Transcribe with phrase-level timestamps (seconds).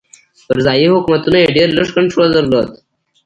[0.45, 2.67] پر ځايي حکومتونو یې ډېر لږ کنټرول درلود.